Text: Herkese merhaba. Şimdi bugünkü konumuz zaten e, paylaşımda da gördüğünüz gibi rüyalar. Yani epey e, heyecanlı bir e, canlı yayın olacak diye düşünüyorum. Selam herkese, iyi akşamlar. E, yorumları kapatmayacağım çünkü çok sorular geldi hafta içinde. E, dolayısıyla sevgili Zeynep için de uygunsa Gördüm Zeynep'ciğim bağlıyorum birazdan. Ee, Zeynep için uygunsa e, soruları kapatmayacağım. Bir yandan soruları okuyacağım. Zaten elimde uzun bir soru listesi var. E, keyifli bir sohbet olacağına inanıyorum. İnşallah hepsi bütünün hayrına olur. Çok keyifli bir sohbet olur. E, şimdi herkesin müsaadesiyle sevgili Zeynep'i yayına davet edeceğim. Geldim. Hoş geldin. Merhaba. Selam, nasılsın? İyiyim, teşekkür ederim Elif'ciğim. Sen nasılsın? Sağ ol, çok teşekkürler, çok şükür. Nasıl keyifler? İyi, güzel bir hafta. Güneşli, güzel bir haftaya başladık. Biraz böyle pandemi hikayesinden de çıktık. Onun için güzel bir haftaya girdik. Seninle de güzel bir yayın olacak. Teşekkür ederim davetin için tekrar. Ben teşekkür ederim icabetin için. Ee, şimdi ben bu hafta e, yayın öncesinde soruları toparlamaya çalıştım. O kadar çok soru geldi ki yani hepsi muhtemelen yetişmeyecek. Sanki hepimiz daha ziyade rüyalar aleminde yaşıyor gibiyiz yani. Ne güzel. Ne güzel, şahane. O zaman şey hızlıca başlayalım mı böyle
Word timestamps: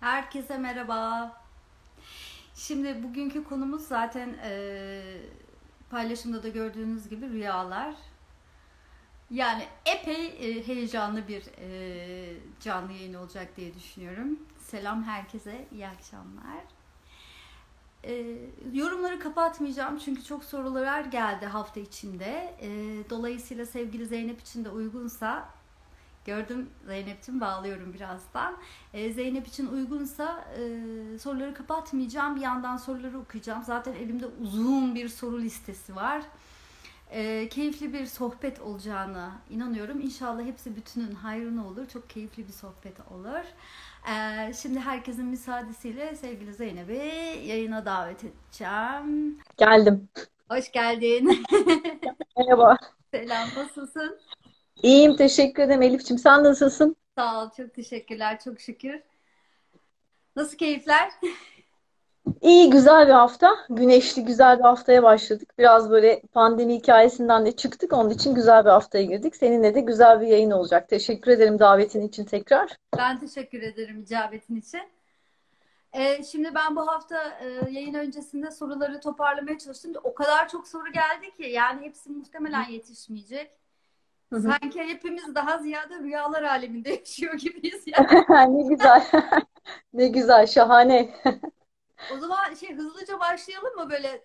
Herkese 0.00 0.58
merhaba. 0.58 1.32
Şimdi 2.54 3.02
bugünkü 3.02 3.44
konumuz 3.44 3.82
zaten 3.82 4.36
e, 4.44 5.02
paylaşımda 5.90 6.42
da 6.42 6.48
gördüğünüz 6.48 7.08
gibi 7.08 7.28
rüyalar. 7.28 7.94
Yani 9.30 9.64
epey 9.86 10.26
e, 10.26 10.66
heyecanlı 10.66 11.28
bir 11.28 11.42
e, 11.58 12.36
canlı 12.60 12.92
yayın 12.92 13.14
olacak 13.14 13.56
diye 13.56 13.74
düşünüyorum. 13.74 14.38
Selam 14.58 15.02
herkese, 15.02 15.68
iyi 15.72 15.88
akşamlar. 15.88 16.64
E, 18.04 18.38
yorumları 18.72 19.18
kapatmayacağım 19.18 19.98
çünkü 19.98 20.24
çok 20.24 20.44
sorular 20.44 21.04
geldi 21.04 21.46
hafta 21.46 21.80
içinde. 21.80 22.54
E, 22.60 22.68
dolayısıyla 23.10 23.66
sevgili 23.66 24.06
Zeynep 24.06 24.40
için 24.40 24.64
de 24.64 24.68
uygunsa 24.68 25.48
Gördüm 26.24 26.70
Zeynep'ciğim 26.86 27.40
bağlıyorum 27.40 27.94
birazdan. 27.94 28.56
Ee, 28.94 29.12
Zeynep 29.12 29.46
için 29.46 29.66
uygunsa 29.66 30.44
e, 30.58 31.18
soruları 31.18 31.54
kapatmayacağım. 31.54 32.36
Bir 32.36 32.40
yandan 32.40 32.76
soruları 32.76 33.18
okuyacağım. 33.18 33.62
Zaten 33.64 33.92
elimde 33.92 34.26
uzun 34.42 34.94
bir 34.94 35.08
soru 35.08 35.40
listesi 35.40 35.96
var. 35.96 36.22
E, 37.10 37.48
keyifli 37.48 37.92
bir 37.92 38.06
sohbet 38.06 38.60
olacağına 38.60 39.32
inanıyorum. 39.50 40.00
İnşallah 40.00 40.42
hepsi 40.42 40.76
bütünün 40.76 41.14
hayrına 41.14 41.66
olur. 41.66 41.88
Çok 41.88 42.10
keyifli 42.10 42.48
bir 42.48 42.52
sohbet 42.52 43.00
olur. 43.10 43.44
E, 44.10 44.52
şimdi 44.54 44.80
herkesin 44.80 45.24
müsaadesiyle 45.24 46.16
sevgili 46.16 46.54
Zeynep'i 46.54 46.92
yayına 47.46 47.84
davet 47.84 48.24
edeceğim. 48.24 49.38
Geldim. 49.56 50.08
Hoş 50.50 50.72
geldin. 50.72 51.44
Merhaba. 52.36 52.76
Selam, 53.10 53.48
nasılsın? 53.56 54.18
İyiyim, 54.82 55.16
teşekkür 55.16 55.62
ederim 55.62 55.82
Elif'ciğim. 55.82 56.18
Sen 56.18 56.44
nasılsın? 56.44 56.96
Sağ 57.18 57.42
ol, 57.42 57.50
çok 57.56 57.74
teşekkürler, 57.74 58.38
çok 58.44 58.60
şükür. 58.60 59.00
Nasıl 60.36 60.56
keyifler? 60.56 61.10
İyi, 62.40 62.70
güzel 62.70 63.06
bir 63.06 63.12
hafta. 63.12 63.56
Güneşli, 63.70 64.24
güzel 64.24 64.58
bir 64.58 64.64
haftaya 64.64 65.02
başladık. 65.02 65.58
Biraz 65.58 65.90
böyle 65.90 66.22
pandemi 66.32 66.74
hikayesinden 66.74 67.46
de 67.46 67.52
çıktık. 67.52 67.92
Onun 67.92 68.10
için 68.10 68.34
güzel 68.34 68.64
bir 68.64 68.70
haftaya 68.70 69.04
girdik. 69.04 69.36
Seninle 69.36 69.74
de 69.74 69.80
güzel 69.80 70.20
bir 70.20 70.26
yayın 70.26 70.50
olacak. 70.50 70.88
Teşekkür 70.88 71.30
ederim 71.30 71.58
davetin 71.58 72.08
için 72.08 72.24
tekrar. 72.24 72.76
Ben 72.98 73.18
teşekkür 73.20 73.62
ederim 73.62 74.00
icabetin 74.00 74.56
için. 74.56 74.82
Ee, 75.92 76.22
şimdi 76.22 76.54
ben 76.54 76.76
bu 76.76 76.86
hafta 76.86 77.38
e, 77.40 77.70
yayın 77.70 77.94
öncesinde 77.94 78.50
soruları 78.50 79.00
toparlamaya 79.00 79.58
çalıştım. 79.58 79.92
O 80.04 80.14
kadar 80.14 80.48
çok 80.48 80.68
soru 80.68 80.92
geldi 80.92 81.36
ki 81.36 81.50
yani 81.50 81.86
hepsi 81.86 82.10
muhtemelen 82.10 82.68
yetişmeyecek. 82.68 83.59
Sanki 84.38 84.82
hepimiz 84.82 85.34
daha 85.34 85.58
ziyade 85.58 85.98
rüyalar 85.98 86.42
aleminde 86.42 86.90
yaşıyor 86.94 87.34
gibiyiz 87.34 87.84
yani. 87.86 88.24
Ne 88.56 88.68
güzel. 88.68 89.06
Ne 89.92 90.08
güzel, 90.08 90.46
şahane. 90.46 91.14
O 92.14 92.18
zaman 92.18 92.54
şey 92.54 92.74
hızlıca 92.74 93.20
başlayalım 93.20 93.74
mı 93.76 93.90
böyle 93.90 94.24